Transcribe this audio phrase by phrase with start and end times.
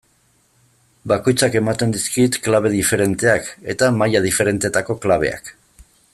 [1.11, 5.55] Bakoitzak ematen dizkit klabe diferenteak, eta maila diferentetako klabeak.